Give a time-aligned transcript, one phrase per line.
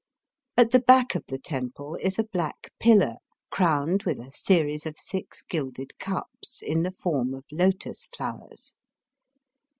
[0.57, 3.17] At the back of the temple is a black pillar
[3.51, 8.73] crowned with a series of six gilded cups in the form of lotus flowers.